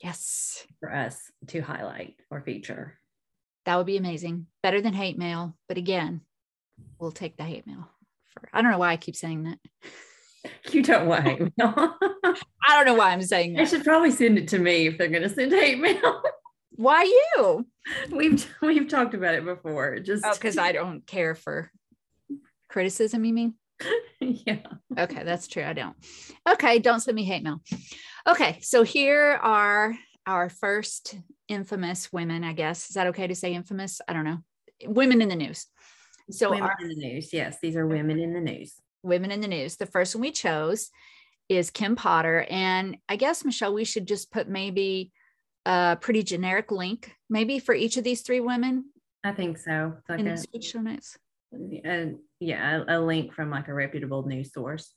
Yes. 0.00 0.66
For 0.80 0.92
us 0.92 1.18
to 1.48 1.60
highlight 1.60 2.16
or 2.30 2.40
feature. 2.42 2.98
That 3.64 3.76
would 3.76 3.86
be 3.86 3.96
amazing. 3.96 4.46
Better 4.62 4.80
than 4.80 4.94
hate 4.94 5.16
mail. 5.16 5.56
But 5.68 5.78
again, 5.78 6.22
we'll 6.98 7.12
take 7.12 7.36
the 7.36 7.44
hate 7.44 7.66
mail. 7.66 7.88
For, 8.26 8.48
I 8.52 8.62
don't 8.62 8.72
know 8.72 8.78
why 8.78 8.92
I 8.92 8.96
keep 8.96 9.16
saying 9.16 9.44
that. 9.44 9.58
You 10.70 10.82
don't 10.82 11.06
want 11.06 11.26
oh. 11.26 11.30
hate 11.30 11.40
mail. 11.56 11.96
I 12.24 12.76
don't 12.76 12.86
know 12.86 12.94
why 12.94 13.10
I'm 13.10 13.22
saying 13.22 13.54
that. 13.54 13.58
They 13.60 13.66
should 13.66 13.84
probably 13.84 14.10
send 14.10 14.38
it 14.38 14.48
to 14.48 14.58
me 14.58 14.86
if 14.86 14.98
they're 14.98 15.08
going 15.08 15.22
to 15.22 15.28
send 15.28 15.52
hate 15.52 15.78
mail. 15.78 16.22
Why 16.76 17.02
you? 17.02 17.66
We've 18.10 18.46
we've 18.60 18.88
talked 18.88 19.14
about 19.14 19.34
it 19.34 19.44
before. 19.44 19.98
Just 19.98 20.24
oh, 20.24 20.32
because 20.34 20.56
I 20.56 20.72
don't 20.72 21.04
care 21.06 21.34
for 21.34 21.70
criticism. 22.68 23.24
You 23.24 23.32
mean? 23.32 23.54
yeah. 24.20 24.58
Okay, 24.96 25.24
that's 25.24 25.48
true. 25.48 25.64
I 25.64 25.72
don't. 25.72 25.96
Okay, 26.48 26.78
don't 26.78 27.00
send 27.00 27.16
me 27.16 27.24
hate 27.24 27.42
mail. 27.42 27.60
Okay, 28.28 28.58
so 28.62 28.84
here 28.84 29.38
are 29.42 29.96
our 30.26 30.48
first 30.48 31.16
infamous 31.48 32.12
women, 32.12 32.44
I 32.44 32.52
guess. 32.52 32.88
Is 32.88 32.94
that 32.94 33.08
okay 33.08 33.26
to 33.26 33.34
say 33.34 33.52
infamous? 33.52 34.00
I 34.06 34.12
don't 34.12 34.24
know. 34.24 34.38
Women 34.86 35.22
in 35.22 35.28
the 35.28 35.36
news. 35.36 35.66
So 36.30 36.50
women 36.50 36.64
our, 36.64 36.76
in 36.80 36.88
the 36.88 36.94
news. 36.94 37.32
Yes, 37.32 37.56
these 37.60 37.76
are 37.76 37.86
women 37.86 38.20
in 38.20 38.32
the 38.32 38.40
news. 38.40 38.74
Women 39.02 39.30
in 39.30 39.40
the 39.40 39.48
news. 39.48 39.76
The 39.76 39.86
first 39.86 40.14
one 40.14 40.22
we 40.22 40.32
chose 40.32 40.90
is 41.48 41.70
Kim 41.70 41.96
Potter. 41.96 42.46
And 42.48 42.96
I 43.08 43.16
guess, 43.16 43.44
Michelle, 43.44 43.74
we 43.74 43.84
should 43.84 44.06
just 44.06 44.30
put 44.30 44.48
maybe 44.48 45.12
a 45.66 45.96
pretty 46.00 46.22
generic 46.22 46.70
link, 46.70 47.14
maybe 47.28 47.58
for 47.58 47.74
each 47.74 47.96
of 47.96 48.04
these 48.04 48.22
three 48.22 48.40
women. 48.40 48.86
I 49.24 49.32
think 49.32 49.58
so. 49.58 49.94
Like 50.08 50.20
in 50.20 50.28
a, 50.28 50.36
the 50.36 50.60
show 50.60 50.80
notes. 50.80 51.16
A, 51.84 52.12
yeah, 52.40 52.82
a, 52.88 52.98
a 52.98 53.00
link 53.00 53.34
from 53.34 53.50
like 53.50 53.68
a 53.68 53.74
reputable 53.74 54.26
news 54.26 54.52
source. 54.52 54.92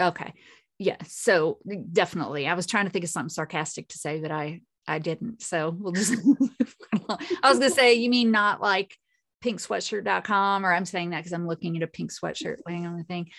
Okay. 0.00 0.32
Yeah. 0.78 0.96
So 1.06 1.58
definitely. 1.92 2.46
I 2.48 2.54
was 2.54 2.66
trying 2.66 2.86
to 2.86 2.90
think 2.90 3.04
of 3.04 3.10
something 3.10 3.28
sarcastic 3.28 3.88
to 3.88 3.98
say 3.98 4.20
that 4.20 4.30
I 4.30 4.62
I 4.86 4.98
didn't. 4.98 5.42
So 5.42 5.76
we'll 5.78 5.92
just 5.92 6.14
I 7.08 7.50
was 7.50 7.58
gonna 7.58 7.70
say, 7.70 7.94
you 7.94 8.08
mean 8.08 8.30
not 8.30 8.62
like 8.62 8.96
pinksweatshirt.com, 9.42 10.64
or 10.64 10.72
I'm 10.72 10.84
saying 10.84 11.10
that 11.10 11.18
because 11.18 11.32
I'm 11.32 11.46
looking 11.46 11.76
at 11.76 11.82
a 11.82 11.86
pink 11.86 12.12
sweatshirt 12.12 12.58
laying 12.66 12.86
on 12.86 12.96
the 12.96 13.04
thing. 13.04 13.30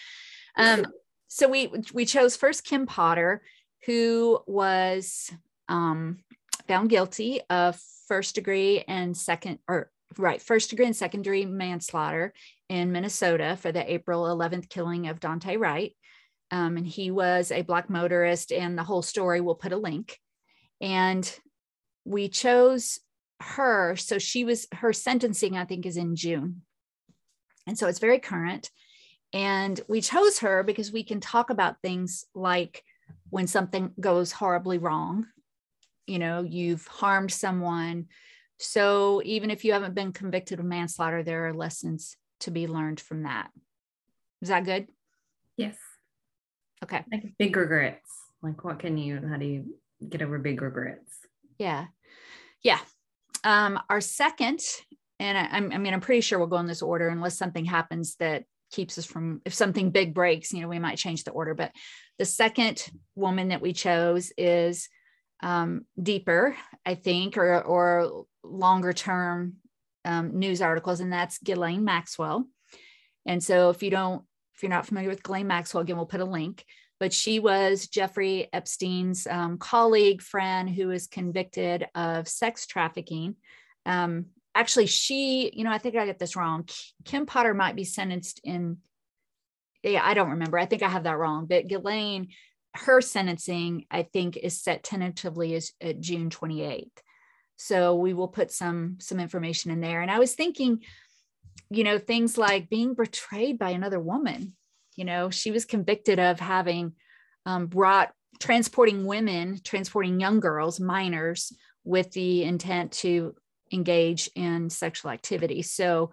Um, 0.58 0.86
so 1.28 1.48
we 1.48 1.72
we 1.94 2.06
chose 2.06 2.36
first 2.36 2.64
Kim 2.66 2.86
Potter, 2.86 3.42
who 3.86 4.40
was 4.48 5.32
um 5.70 6.20
found 6.68 6.90
guilty 6.90 7.42
of 7.50 7.80
first 8.08 8.36
degree 8.36 8.84
and 8.88 9.16
second 9.16 9.60
or 9.68 9.90
right, 10.18 10.42
first 10.42 10.70
degree 10.70 10.86
and 10.86 10.96
second 10.96 11.24
degree 11.24 11.46
manslaughter 11.46 12.34
in 12.70 12.92
Minnesota 12.92 13.58
for 13.60 13.72
the 13.72 13.92
April 13.92 14.24
11th 14.24 14.70
killing 14.70 15.08
of 15.08 15.20
Daunte 15.20 15.60
Wright. 15.60 15.96
Um, 16.52 16.76
and 16.78 16.86
he 16.86 17.12
was 17.12 17.52
a 17.52 17.62
Black 17.62 17.90
motorist, 17.90 18.52
and 18.52 18.78
the 18.78 18.84
whole 18.84 19.02
story 19.02 19.40
We'll 19.40 19.56
put 19.56 19.72
a 19.72 19.78
link. 19.78 20.18
And 20.82 21.40
we 22.04 22.28
chose 22.28 23.00
her. 23.42 23.96
So 23.96 24.18
she 24.18 24.46
was, 24.46 24.68
her 24.74 24.94
sentencing, 24.94 25.58
I 25.58 25.66
think, 25.66 25.86
is 25.86 25.98
in 25.98 26.16
June. 26.16 26.62
And 27.68 27.78
so 27.78 27.88
it's 27.88 28.00
very 28.00 28.20
current. 28.20 28.70
And 29.34 29.80
we 29.88 30.02
chose 30.02 30.40
her 30.40 30.64
because 30.64 30.92
we 30.92 31.04
can 31.04 31.20
talk 31.20 31.50
about 31.50 31.82
things 31.82 32.26
like 32.34 32.84
when 33.30 33.48
something 33.48 33.92
goes 34.00 34.32
horribly 34.32 34.78
wrong. 34.78 35.28
You 36.08 36.20
know, 36.20 36.42
you've 36.42 36.88
harmed 36.88 37.32
someone, 37.32 38.08
so 38.62 39.22
even 39.26 39.50
if 39.50 39.66
you 39.66 39.74
haven't 39.74 39.96
been 39.96 40.14
convicted 40.14 40.60
of 40.60 40.66
manslaughter, 40.66 41.24
there 41.24 41.48
are 41.48 41.54
lessons 41.54 42.16
to 42.42 42.52
be 42.52 42.68
learned 42.68 43.00
from 43.00 43.24
that. 43.24 43.50
Is 44.42 44.50
that 44.50 44.66
good? 44.66 44.88
Yes. 45.58 45.78
Okay. 46.84 47.04
Like 47.12 47.34
big 47.40 47.56
regrets. 47.56 48.08
Like 48.44 48.64
what 48.64 48.78
can 48.78 49.00
you, 49.00 49.20
how 49.28 49.38
do 49.38 49.46
you 49.46 49.76
get 50.08 50.22
over 50.22 50.38
big 50.38 50.62
regrets? 50.62 51.12
Yeah. 51.58 51.88
Um, 53.44 53.80
our 53.90 54.02
second, 54.02 54.60
and 55.20 55.38
I, 55.38 55.76
I 55.76 55.78
mean, 55.78 55.94
I'm 55.94 56.02
pretty 56.02 56.22
sure 56.22 56.40
we'll 56.40 56.48
go 56.48 56.58
in 56.58 56.68
this 56.68 56.82
order 56.82 57.10
unless 57.10 57.38
something 57.38 57.66
happens 57.66 58.16
that 58.16 58.44
keeps 58.72 58.98
us 58.98 59.06
from, 59.06 59.42
if 59.46 59.54
something 59.54 59.92
big 59.92 60.14
breaks, 60.14 60.54
you 60.54 60.62
know, 60.62 60.68
we 60.68 60.80
might 60.80 60.98
change 60.98 61.24
the 61.24 61.32
order. 61.32 61.54
But 61.54 61.72
the 62.18 62.26
second 62.26 62.88
woman 63.16 63.50
that 63.50 63.62
we 63.62 63.74
chose 63.74 64.32
is 64.38 64.90
um, 65.44 65.86
deeper, 66.02 66.56
I 66.86 66.96
think, 66.96 67.38
or, 67.38 67.62
or 67.62 68.26
longer 68.44 68.94
term 68.94 69.56
um, 70.06 70.40
news 70.40 70.62
articles, 70.62 71.00
and 71.00 71.12
that's 71.12 71.40
Ghislaine 71.40 71.84
Maxwell. 71.84 72.48
And 73.26 73.44
so 73.44 73.70
if 73.70 73.84
you 73.84 73.92
don't, 73.92 74.24
if 74.56 74.64
you're 74.64 74.70
not 74.70 74.86
familiar 74.86 75.10
with 75.10 75.24
Ghislaine 75.24 75.48
Maxwell, 75.48 75.82
again, 75.82 75.98
we'll 75.98 76.06
put 76.06 76.22
a 76.22 76.26
link. 76.26 76.66
But 77.02 77.14
she 77.14 77.40
was 77.40 77.88
Jeffrey 77.88 78.48
Epstein's 78.54 79.26
um, 79.26 79.58
colleague, 79.58 80.22
friend, 80.22 80.70
who 80.70 80.90
was 80.90 81.08
convicted 81.08 81.88
of 81.96 82.28
sex 82.28 82.68
trafficking. 82.68 83.38
Um, 83.88 84.28
actually, 84.54 84.86
she, 84.86 85.52
you 85.52 85.64
know, 85.64 85.72
I 85.72 85.80
think 85.80 85.96
I 85.96 86.06
get 86.06 86.20
this 86.20 86.36
wrong. 86.36 86.70
Kim 87.04 87.26
Potter 87.26 87.56
might 87.56 87.76
be 87.76 87.86
sentenced 87.86 88.40
in, 88.44 88.78
yeah, 89.82 90.02
I 90.06 90.14
don't 90.14 90.30
remember. 90.30 90.60
I 90.60 90.68
think 90.68 90.84
I 90.84 90.90
have 90.90 91.06
that 91.06 91.18
wrong. 91.18 91.48
But 91.48 91.68
Ghislaine, 91.68 92.28
her 92.76 93.02
sentencing, 93.02 93.88
I 93.90 94.04
think, 94.04 94.38
is 94.38 94.62
set 94.62 94.84
tentatively 94.84 95.56
as 95.56 95.72
June 96.00 96.30
28th. 96.30 96.92
So 97.56 97.96
we 97.96 98.14
will 98.14 98.28
put 98.28 98.52
some 98.52 98.98
some 99.00 99.20
information 99.20 99.72
in 99.72 99.82
there. 99.82 100.04
And 100.04 100.12
I 100.12 100.20
was 100.20 100.36
thinking, 100.36 100.84
you 101.72 101.84
know, 101.84 101.98
things 101.98 102.38
like 102.38 102.70
being 102.70 102.94
betrayed 102.94 103.58
by 103.58 103.72
another 103.72 104.00
woman. 104.00 104.56
You 104.96 105.06
know, 105.06 105.30
she 105.30 105.52
was 105.52 105.66
convicted 105.66 106.20
of 106.20 106.40
having 106.40 106.94
um, 107.46 107.68
brought 107.68 108.12
transporting 108.40 109.06
women, 109.06 109.60
transporting 109.64 110.20
young 110.20 110.40
girls, 110.40 110.80
minors, 110.80 111.54
with 111.84 112.12
the 112.12 112.44
intent 112.44 112.92
to 112.92 113.36
engage 113.72 114.30
in 114.36 114.70
sexual 114.70 115.12
activity. 115.12 115.62
So, 115.62 116.12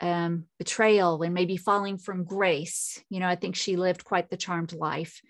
um, 0.00 0.44
betrayal 0.58 1.22
and 1.22 1.34
maybe 1.34 1.56
falling 1.56 1.98
from 1.98 2.24
grace. 2.24 3.02
You 3.10 3.20
know, 3.20 3.28
I 3.28 3.36
think 3.36 3.54
she 3.54 3.76
lived 3.76 4.04
quite 4.04 4.30
the 4.30 4.36
charmed 4.36 4.72
life. 4.72 5.20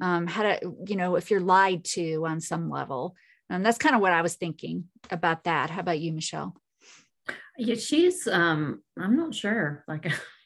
Um, 0.00 0.26
how 0.26 0.44
to, 0.44 0.74
you 0.86 0.96
know, 0.96 1.16
if 1.16 1.30
you're 1.30 1.40
lied 1.40 1.84
to 1.86 2.24
on 2.26 2.40
some 2.40 2.70
level. 2.70 3.16
And 3.50 3.66
that's 3.66 3.78
kind 3.78 3.94
of 3.94 4.00
what 4.00 4.12
I 4.12 4.22
was 4.22 4.36
thinking 4.36 4.84
about 5.10 5.44
that. 5.44 5.70
How 5.70 5.80
about 5.80 6.00
you, 6.00 6.12
Michelle? 6.12 6.54
Yeah, 7.58 7.74
she's 7.74 8.26
um, 8.26 8.82
I'm 8.98 9.16
not 9.16 9.34
sure. 9.34 9.84
Like 9.88 10.10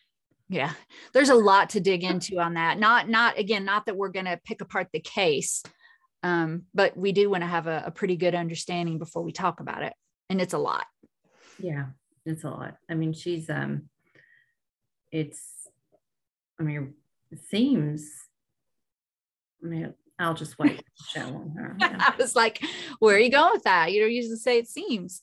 yeah, 0.48 0.72
there's 1.12 1.30
a 1.30 1.34
lot 1.34 1.70
to 1.70 1.80
dig 1.80 2.04
into 2.04 2.38
on 2.38 2.54
that. 2.54 2.78
Not, 2.78 3.08
not 3.08 3.38
again, 3.38 3.64
not 3.64 3.86
that 3.86 3.96
we're 3.96 4.10
gonna 4.10 4.38
pick 4.44 4.60
apart 4.60 4.88
the 4.92 5.00
case, 5.00 5.62
um, 6.22 6.62
but 6.74 6.96
we 6.96 7.12
do 7.12 7.28
want 7.30 7.42
to 7.42 7.46
have 7.48 7.66
a, 7.66 7.84
a 7.86 7.90
pretty 7.90 8.16
good 8.16 8.34
understanding 8.34 8.98
before 8.98 9.22
we 9.22 9.32
talk 9.32 9.60
about 9.60 9.82
it. 9.82 9.92
And 10.30 10.40
it's 10.40 10.54
a 10.54 10.58
lot. 10.58 10.86
Yeah, 11.58 11.86
it's 12.24 12.44
a 12.44 12.50
lot. 12.50 12.76
I 12.90 12.94
mean, 12.94 13.12
she's 13.12 13.50
um 13.50 13.90
it's 15.12 15.68
I 16.58 16.62
mean, 16.62 16.94
it 17.30 17.40
seems 17.48 18.10
I 19.62 19.66
mean, 19.66 19.94
I'll 20.18 20.34
just 20.34 20.58
wait 20.58 20.82
show 21.08 21.20
on 21.26 21.54
her. 21.58 21.76
Yeah. 21.78 21.96
I 21.98 22.14
was 22.16 22.36
like, 22.36 22.62
where 23.00 23.16
are 23.16 23.20
you 23.20 23.30
going 23.30 23.52
with 23.52 23.64
that? 23.64 23.92
You 23.92 24.00
don't 24.00 24.12
usually 24.12 24.36
say 24.36 24.58
it 24.58 24.68
seems. 24.68 25.22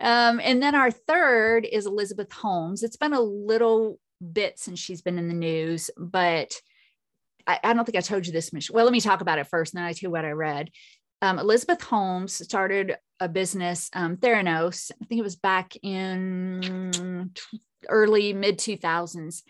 Um, 0.00 0.40
and 0.42 0.62
then 0.62 0.74
our 0.74 0.90
third 0.90 1.66
is 1.70 1.86
Elizabeth 1.86 2.32
Holmes. 2.32 2.82
It's 2.82 2.96
been 2.96 3.12
a 3.12 3.20
little 3.20 3.98
bit 4.32 4.58
since 4.58 4.78
she's 4.78 5.02
been 5.02 5.18
in 5.18 5.28
the 5.28 5.34
news, 5.34 5.90
but 5.96 6.54
I, 7.46 7.60
I 7.62 7.72
don't 7.72 7.84
think 7.84 7.96
I 7.96 8.00
told 8.00 8.26
you 8.26 8.32
this, 8.32 8.52
much. 8.52 8.70
Well, 8.70 8.84
let 8.84 8.92
me 8.92 9.00
talk 9.00 9.20
about 9.20 9.38
it 9.38 9.46
first, 9.46 9.74
and 9.74 9.78
then 9.78 9.86
I 9.86 9.92
tell 9.92 10.08
you 10.08 10.10
what 10.10 10.24
I 10.24 10.32
read. 10.32 10.70
Um, 11.22 11.38
Elizabeth 11.38 11.82
Holmes 11.82 12.34
started 12.34 12.96
a 13.20 13.28
business, 13.28 13.88
um, 13.94 14.16
Theranos. 14.16 14.90
I 15.00 15.06
think 15.06 15.18
it 15.18 15.24
was 15.24 15.36
back 15.36 15.74
in 15.82 17.32
early 17.88 18.32
mid 18.32 18.58
2000s. 18.58 19.42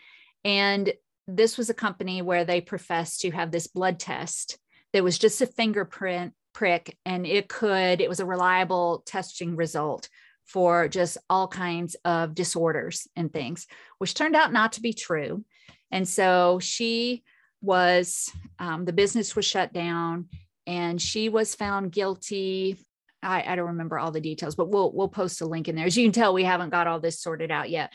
And 0.44 0.92
this 1.26 1.58
was 1.58 1.70
a 1.70 1.74
company 1.74 2.22
where 2.22 2.44
they 2.44 2.60
professed 2.60 3.20
to 3.22 3.30
have 3.32 3.50
this 3.50 3.66
blood 3.66 3.98
test 3.98 4.58
that 4.92 5.02
was 5.02 5.18
just 5.18 5.42
a 5.42 5.46
fingerprint 5.46 6.34
prick 6.54 6.96
and 7.04 7.26
it 7.26 7.48
could, 7.48 8.00
it 8.00 8.08
was 8.08 8.20
a 8.20 8.26
reliable 8.26 9.02
testing 9.04 9.56
result 9.56 10.08
for 10.46 10.88
just 10.88 11.18
all 11.28 11.48
kinds 11.48 11.96
of 12.04 12.34
disorders 12.34 13.08
and 13.16 13.32
things, 13.32 13.66
which 13.98 14.14
turned 14.14 14.36
out 14.36 14.52
not 14.52 14.72
to 14.72 14.80
be 14.80 14.92
true. 14.92 15.44
And 15.90 16.08
so 16.08 16.58
she 16.60 17.24
was, 17.60 18.30
um, 18.58 18.84
the 18.84 18.92
business 18.92 19.36
was 19.36 19.44
shut 19.44 19.72
down 19.72 20.28
and 20.66 21.00
she 21.00 21.28
was 21.28 21.54
found 21.54 21.92
guilty. 21.92 22.76
I, 23.22 23.42
I 23.46 23.56
don't 23.56 23.68
remember 23.68 23.98
all 23.98 24.12
the 24.12 24.20
details, 24.20 24.54
but 24.54 24.68
we'll 24.68 24.92
we'll 24.92 25.08
post 25.08 25.40
a 25.40 25.46
link 25.46 25.68
in 25.68 25.74
there. 25.74 25.86
As 25.86 25.96
you 25.96 26.04
can 26.04 26.12
tell, 26.12 26.34
we 26.34 26.44
haven't 26.44 26.70
got 26.70 26.86
all 26.86 27.00
this 27.00 27.20
sorted 27.20 27.50
out 27.50 27.70
yet. 27.70 27.92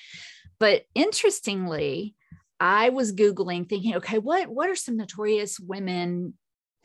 But 0.60 0.84
interestingly, 0.94 2.16
I 2.60 2.90
was 2.90 3.14
googling, 3.14 3.68
thinking, 3.68 3.96
okay, 3.96 4.20
what 4.20 4.48
what 4.50 4.70
are 4.70 4.76
some 4.76 4.98
notorious 4.98 5.60
women 5.60 6.34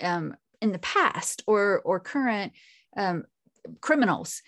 um, 0.00 0.37
in 0.61 0.73
the 0.73 0.78
past 0.78 1.42
or 1.46 1.80
or 1.85 2.00
current 2.00 2.52
um, 2.96 3.25
criminals? 3.80 4.42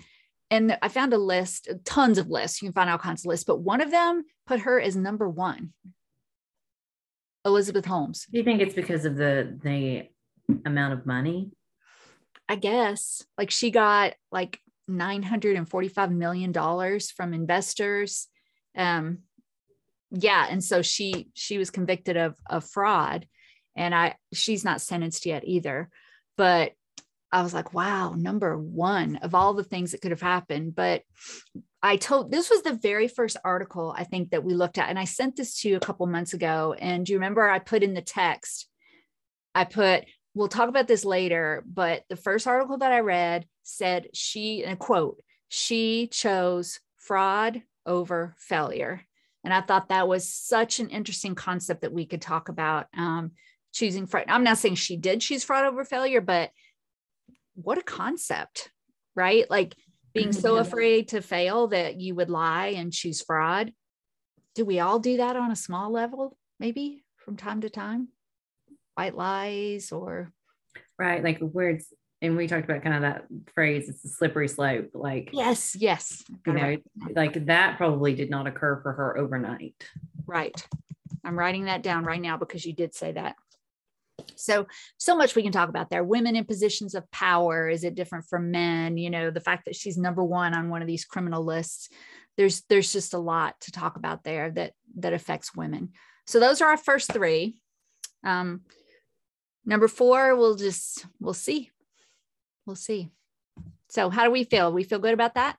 And 0.51 0.79
I 0.81 0.89
found 0.89 1.13
a 1.13 1.19
list, 1.19 1.69
tons 1.85 2.17
of 2.17 2.31
lists. 2.31 2.63
You 2.63 2.69
can 2.69 2.73
find 2.73 2.89
all 2.89 2.99
kinds 2.99 3.23
of 3.23 3.27
lists, 3.27 3.45
but 3.45 3.61
one 3.61 3.81
of 3.81 3.91
them 3.91 4.25
put 4.47 4.61
her 4.61 4.81
as 4.81 4.97
number 4.97 5.29
one. 5.29 5.73
Elizabeth 7.45 7.85
Holmes. 7.85 8.27
Do 8.31 8.39
you 8.39 8.45
think 8.45 8.61
it's 8.61 8.75
because 8.75 9.05
of 9.05 9.17
the 9.17 9.59
the 9.63 10.09
amount 10.65 10.95
of 10.95 11.07
money? 11.07 11.51
I 12.49 12.57
guess 12.57 13.25
like 13.37 13.51
she 13.51 13.71
got 13.71 14.15
like 14.33 14.61
945 14.87 16.13
million 16.13 16.53
dollars 16.53 17.11
from 17.11 17.35
investors. 17.35 18.29
Um 18.77 19.19
yeah, 20.11 20.47
and 20.49 20.65
so 20.65 20.83
she 20.83 21.29
she 21.35 21.59
was 21.59 21.71
convicted 21.71 22.17
of 22.17 22.37
of 22.49 22.65
fraud 22.65 23.27
and 23.77 23.95
I 23.95 24.17
she's 24.33 24.65
not 24.65 24.81
sentenced 24.81 25.27
yet 25.27 25.45
either. 25.47 25.89
But 26.37 26.73
I 27.31 27.43
was 27.43 27.53
like, 27.53 27.75
wow, 27.75 28.15
number 28.17 28.57
1 28.57 29.17
of 29.17 29.35
all 29.35 29.55
the 29.55 29.65
things 29.65 29.93
that 29.93 30.01
could 30.01 30.13
have 30.13 30.21
happened, 30.21 30.75
but 30.75 31.03
I 31.83 31.97
told 31.97 32.31
this 32.31 32.51
was 32.51 32.63
the 32.63 32.73
very 32.73 33.07
first 33.07 33.37
article 33.45 33.95
I 33.97 34.05
think 34.05 34.31
that 34.31 34.45
we 34.45 34.55
looked 34.55 34.79
at 34.79 34.89
and 34.89 34.99
I 34.99 35.05
sent 35.05 35.37
this 35.37 35.61
to 35.61 35.69
you 35.69 35.77
a 35.77 35.81
couple 35.81 36.07
months 36.07 36.35
ago 36.35 36.75
and 36.79 37.07
do 37.07 37.13
you 37.13 37.19
remember 37.19 37.49
I 37.49 37.61
put 37.61 37.85
in 37.85 37.95
the 37.95 38.03
text 38.03 38.69
I 39.55 39.65
put 39.65 40.07
we'll 40.39 40.49
talk 40.49 40.69
about 40.69 40.87
this 40.87 41.05
later, 41.05 41.65
but 41.67 42.05
the 42.09 42.17
first 42.17 42.47
article 42.47 42.79
that 42.79 42.93
I 42.93 43.01
read 43.01 43.47
said 43.65 44.09
she, 44.15 44.63
and 44.63 44.75
a 44.75 44.77
quote, 44.77 45.21
she 45.49 46.07
chose 46.07 46.79
fraud 46.97 47.63
over 47.85 48.35
failure. 48.39 49.03
And 49.43 49.53
I 49.53 49.61
thought 49.61 49.89
that 49.89 50.09
was 50.09 50.33
such 50.33 50.79
an 50.79 50.91
interesting 50.91 51.35
concept 51.35 51.83
that 51.83 51.93
we 51.93 52.07
could 52.07 52.23
talk 52.23 52.49
about 52.49 52.87
um, 52.97 53.33
choosing 53.73 54.07
fraud. 54.07 54.27
I'm 54.29 54.45
not 54.45 54.59
saying 54.59 54.77
she 54.77 54.97
did 54.97 55.21
choose 55.21 55.43
fraud 55.43 55.65
over 55.65 55.85
failure, 55.85 56.21
but 56.21 56.51
what 57.63 57.79
a 57.79 57.83
concept, 57.83 58.71
right? 59.15 59.49
Like 59.51 59.75
being 60.15 60.33
so 60.33 60.53
mm-hmm. 60.53 60.63
afraid 60.63 61.09
to 61.09 61.21
fail 61.21 61.69
that 61.69 62.01
you 62.01 62.15
would 62.15 62.31
lie 62.31 62.69
and 62.69 62.93
choose 62.93 63.23
fraud. 63.23 63.73
Do 64.55 64.65
we 64.65 64.81
all 64.81 64.99
do 64.99 65.19
that 65.19 65.37
on 65.37 65.51
a 65.51 65.57
small 65.57 65.91
level, 65.91 66.37
maybe 66.59 67.05
from 67.19 67.37
time 67.37 67.61
to 67.61 67.71
time? 67.71 68.09
white 68.99 69.15
lies 69.15 69.93
or 69.93 70.33
right 70.99 71.23
like 71.23 71.39
where 71.39 71.71
it's 71.71 71.93
and 72.21 72.37
we 72.37 72.49
talked 72.49 72.65
about 72.65 72.83
kind 72.83 72.97
of 72.97 73.03
that 73.03 73.27
phrase 73.55 73.89
it's 73.89 74.05
a 74.05 74.09
slippery 74.09 74.49
slope 74.49 74.89
like 74.93 75.31
yes 75.33 75.77
yes 75.77 76.25
you 76.45 76.53
know 76.53 76.77
like 77.15 77.47
that 77.47 77.77
probably 77.77 78.13
did 78.13 78.29
not 78.29 78.49
occur 78.49 78.81
for 78.83 78.93
her 78.93 79.17
overnight 79.17 79.77
right 80.27 80.67
i'm 81.25 81.39
writing 81.39 81.67
that 81.67 81.81
down 81.81 82.03
right 82.03 82.21
now 82.21 82.37
because 82.37 82.67
you 82.67 82.73
did 82.73 82.93
say 82.93 83.13
that 83.13 83.37
so 84.39 84.67
so 84.97 85.17
much 85.17 85.35
we 85.35 85.43
can 85.43 85.53
talk 85.53 85.69
about 85.69 85.91
there 85.91 86.05
women 86.05 86.37
in 86.37 86.45
positions 86.45 86.95
of 86.95 87.11
power 87.11 87.69
is 87.69 87.85
it 87.85 87.95
different 87.95 88.25
from 88.25 88.51
men 88.51 88.97
you 88.97 89.11
know 89.11 89.31
the 89.31 89.41
fact 89.41 89.65
that 89.65 89.77
she's 89.77 89.99
number 89.99 90.25
one 90.25 90.55
on 90.55 90.71
one 90.71 90.83
of 90.83 90.89
these 90.89 91.05
criminal 91.05 91.45
lists 91.45 91.89
there's 92.37 92.63
there's 92.69 92.93
just 92.93 93.15
a 93.15 93.19
lot 93.19 93.61
to 93.61 93.73
talk 93.73 93.97
about 93.97 94.25
there 94.25 94.51
that 94.51 94.73
that 94.97 95.13
affects 95.13 95.55
women 95.55 95.91
so 96.27 96.41
those 96.41 96.61
are 96.61 96.69
our 96.69 96.77
first 96.77 97.13
three 97.13 97.61
um, 98.25 98.63
Number 99.69 99.87
four, 99.87 100.35
we'll 100.35 100.57
just, 100.57 101.05
we'll 101.21 101.35
see. 101.35 101.71
We'll 102.65 102.75
see. 102.75 103.11
So, 103.91 104.09
how 104.09 104.25
do 104.25 104.31
we 104.31 104.45
feel? 104.45 104.73
We 104.73 104.83
feel 104.83 104.99
good 104.99 105.13
about 105.13 105.35
that? 105.35 105.59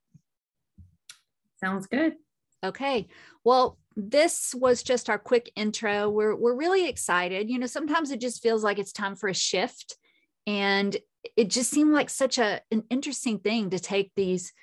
Sounds 1.64 1.86
good. 1.86 2.16
Okay. 2.64 3.08
Well, 3.44 3.78
this 3.96 4.56
was 4.56 4.84
just 4.84 5.10
our 5.10 5.20
quick 5.20 5.52
intro. 5.56 6.10
We're, 6.10 6.36
we're 6.36 6.56
really 6.56 6.88
excited. 6.88 7.50
You 7.50 7.60
know, 7.60 7.68
sometimes 7.68 8.12
it 8.12 8.22
just 8.22 8.42
feels 8.42 8.64
like 8.64 8.80
it's 8.80 8.92
time 8.92 9.16
for 9.16 9.30
a 9.30 9.34
shift. 9.34 9.98
And 10.48 10.96
it 11.36 11.50
just 11.50 11.70
seemed 11.70 11.94
like 11.94 12.10
such 12.10 12.38
a, 12.38 12.62
an 12.72 12.84
interesting 12.90 13.40
thing 13.40 13.72
to 13.72 13.80
take 13.80 14.12
these, 14.16 14.54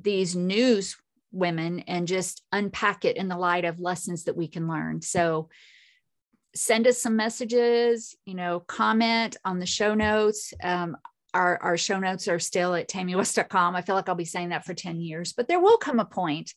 these 0.00 0.36
news 0.36 0.96
women 1.30 1.80
and 1.80 2.06
just 2.06 2.42
unpack 2.52 3.04
it 3.04 3.16
in 3.16 3.28
the 3.28 3.38
light 3.38 3.64
of 3.64 3.80
lessons 3.80 4.24
that 4.24 4.36
we 4.36 4.48
can 4.48 4.68
learn. 4.68 5.00
So, 5.00 5.48
send 6.54 6.86
us 6.86 6.98
some 6.98 7.16
messages, 7.16 8.14
you 8.26 8.34
know, 8.34 8.60
comment 8.60 9.36
on 9.44 9.58
the 9.58 9.66
show 9.66 9.94
notes. 9.94 10.52
Um, 10.62 10.96
our, 11.34 11.56
our 11.62 11.78
show 11.78 11.98
notes 11.98 12.28
are 12.28 12.38
still 12.38 12.74
at 12.74 12.88
tammywest.com. 12.88 13.74
I 13.74 13.82
feel 13.82 13.94
like 13.94 14.08
I'll 14.08 14.14
be 14.14 14.26
saying 14.26 14.50
that 14.50 14.66
for 14.66 14.74
10 14.74 15.00
years, 15.00 15.32
but 15.32 15.48
there 15.48 15.60
will 15.60 15.78
come 15.78 15.98
a 15.98 16.04
point 16.04 16.52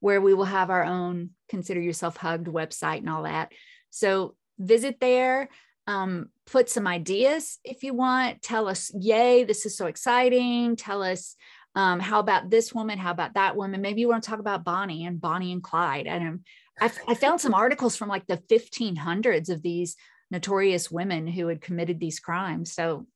where 0.00 0.20
we 0.20 0.34
will 0.34 0.44
have 0.44 0.70
our 0.70 0.84
own 0.84 1.30
consider 1.48 1.80
yourself 1.80 2.16
hugged 2.16 2.46
website 2.46 2.98
and 2.98 3.10
all 3.10 3.22
that. 3.22 3.52
So 3.90 4.34
visit 4.58 4.98
there, 5.00 5.48
um, 5.86 6.28
put 6.46 6.68
some 6.68 6.86
ideas 6.86 7.58
if 7.64 7.82
you 7.82 7.94
want. 7.94 8.42
Tell 8.42 8.68
us, 8.68 8.90
yay, 8.94 9.44
this 9.44 9.66
is 9.66 9.76
so 9.76 9.86
exciting. 9.86 10.76
Tell 10.76 11.02
us, 11.02 11.36
um, 11.74 12.00
how 12.00 12.20
about 12.20 12.50
this 12.50 12.74
woman? 12.74 12.98
How 12.98 13.12
about 13.12 13.34
that 13.34 13.56
woman? 13.56 13.80
Maybe 13.80 14.00
you 14.00 14.08
want 14.08 14.24
to 14.24 14.30
talk 14.30 14.40
about 14.40 14.64
Bonnie 14.64 15.04
and 15.04 15.20
Bonnie 15.20 15.52
and 15.52 15.62
Clyde. 15.62 16.06
And 16.06 16.40
I, 16.80 16.90
I 17.08 17.14
found 17.14 17.40
some 17.40 17.54
articles 17.54 17.96
from 17.96 18.08
like 18.08 18.26
the 18.26 18.38
1500s 18.38 19.50
of 19.50 19.62
these 19.62 19.96
notorious 20.30 20.90
women 20.90 21.26
who 21.26 21.48
had 21.48 21.60
committed 21.60 22.00
these 22.00 22.20
crimes. 22.20 22.72
So 22.72 23.06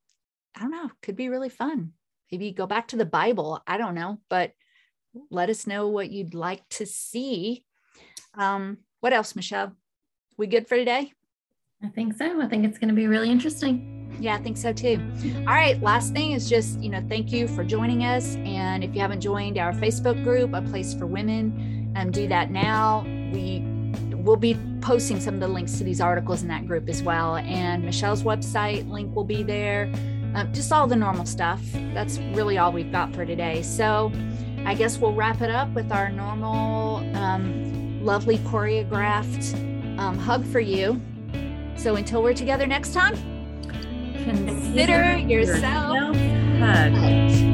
I 0.57 0.61
don't 0.61 0.71
know, 0.71 0.91
could 1.03 1.17
be 1.17 1.29
really 1.29 1.49
fun. 1.49 1.93
Maybe 2.31 2.53
go 2.53 2.67
back 2.67 2.89
to 2.89 2.97
the 2.97 3.05
Bible. 3.05 3.63
I 3.67 3.77
don't 3.77 3.95
know, 3.95 4.21
but 4.29 4.53
let 5.31 5.51
us 5.51 5.67
know 5.67 5.89
what 5.89 6.11
you'd 6.11 6.35
like 6.35 6.69
to 6.71 6.87
see. 6.87 7.65
Um, 8.35 8.79
what 9.01 9.13
else, 9.13 9.37
Michelle? 9.37 9.77
We 10.37 10.47
good 10.47 10.67
for 10.69 10.77
today? 10.77 11.13
I 11.83 11.89
think 11.89 12.15
so. 12.15 12.41
I 12.41 12.49
think 12.49 12.65
it's 12.65 12.79
going 12.79 12.89
to 12.89 12.95
be 12.95 13.07
really 13.07 13.31
interesting. 13.31 14.17
Yeah, 14.21 14.35
I 14.35 14.39
think 14.39 14.57
so 14.57 14.73
too. 14.73 14.99
All 15.41 15.55
right. 15.55 15.81
Last 15.83 16.13
thing 16.13 16.33
is 16.33 16.49
just, 16.49 16.81
you 16.81 16.89
know, 16.89 17.05
thank 17.09 17.33
you 17.33 17.47
for 17.49 17.65
joining 17.65 18.05
us. 18.05 18.37
And 18.37 18.83
if 18.83 18.95
you 18.95 19.01
haven't 19.01 19.21
joined 19.21 19.59
our 19.59 19.73
Facebook 19.73 20.23
group, 20.25 20.55
A 20.55 20.63
Place 20.63 20.95
for 20.95 21.07
Women, 21.07 21.93
um, 21.97 22.11
do 22.11 22.27
that 22.29 22.51
now 22.51 23.05
we 23.35 23.63
will 24.15 24.37
be 24.37 24.57
posting 24.81 25.21
some 25.21 25.35
of 25.35 25.41
the 25.41 25.49
links 25.49 25.77
to 25.79 25.85
these 25.85 26.01
articles 26.01 26.43
in 26.43 26.49
that 26.49 26.67
group 26.67 26.89
as 26.89 27.03
well. 27.03 27.37
And 27.37 27.85
Michelle's 27.85 28.23
website 28.23 28.89
link 28.89 29.15
will 29.15 29.25
be 29.25 29.43
there. 29.43 29.93
uh, 30.35 30.45
just 30.47 30.73
all 30.73 30.87
the 30.87 30.97
normal 30.97 31.27
stuff. 31.27 31.61
That's 31.95 32.19
really 32.35 32.59
all 32.59 32.73
we've 32.73 32.91
got 32.91 33.15
for 33.15 33.25
today. 33.25 33.63
So 33.63 34.11
I 34.67 34.75
guess 34.75 34.99
we'll 34.99 35.13
wrap 35.13 35.41
it 35.41 35.51
up 35.51 35.69
with 35.71 35.93
our 35.93 36.11
normal, 36.11 36.97
um, 37.17 38.05
lovely 38.05 38.39
choreographed 38.39 39.55
um, 39.99 40.19
hug 40.19 40.45
for 40.47 40.61
you. 40.61 41.01
So 41.77 41.97
until 41.97 42.23
we're 42.23 42.35
together 42.35 42.67
next 42.67 42.95
time, 42.95 43.15
consider, 44.25 45.19
yourself, 45.19 46.17
yourself 46.17 46.17
hugged. 46.59 47.54